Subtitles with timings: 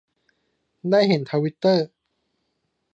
[0.91, 1.85] ได้เห็นทวิตเตอร์